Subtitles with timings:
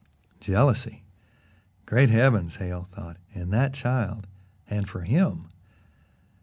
[0.39, 1.03] Jealousy!
[1.85, 4.25] Great heavens Hale thought in that child,
[4.67, 5.49] and for him!